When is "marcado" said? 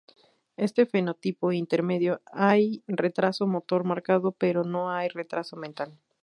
3.83-4.31